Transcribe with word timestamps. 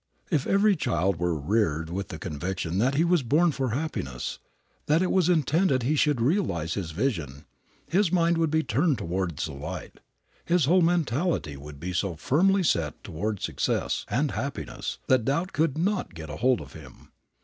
If 0.31 0.47
every 0.47 0.75
child 0.75 1.17
were 1.17 1.35
reared 1.37 1.91
with 1.91 2.07
the 2.07 2.17
conviction 2.17 2.79
that 2.79 2.95
he 2.95 3.03
was 3.03 3.21
born 3.21 3.51
for 3.51 3.69
happiness, 3.69 4.39
that 4.87 5.03
it 5.03 5.11
was 5.11 5.29
intended 5.29 5.83
he 5.83 5.95
should 5.95 6.19
realize 6.19 6.73
his 6.73 6.89
vision, 6.89 7.45
his 7.87 8.11
mind 8.11 8.39
would 8.39 8.49
be 8.49 8.63
turned 8.63 8.97
towards 8.97 9.45
the 9.45 9.51
light, 9.51 9.99
his 10.43 10.65
whole 10.65 10.81
mentality 10.81 11.55
would 11.55 11.79
be 11.79 11.93
so 11.93 12.15
firmly 12.15 12.63
set 12.63 13.03
toward 13.03 13.41
success 13.41 14.03
and 14.09 14.31
happiness 14.31 14.97
that 15.05 15.23
doubt 15.25 15.53
could 15.53 15.77
not 15.77 16.15
get 16.15 16.29
hold 16.31 16.61
of 16.61 16.73
him. 16.73 17.11